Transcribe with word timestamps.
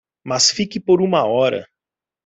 Mas 0.25 0.49
fique 0.49 0.79
por 0.79 0.99
uma 0.99 1.25
hora 1.27 1.69